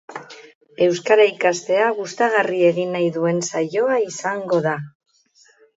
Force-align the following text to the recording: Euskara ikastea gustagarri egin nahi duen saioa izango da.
Euskara 0.85 1.27
ikastea 1.33 1.91
gustagarri 1.99 2.65
egin 2.73 2.97
nahi 2.99 3.13
duen 3.19 3.45
saioa 3.53 4.03
izango 4.11 4.65
da. 4.71 4.79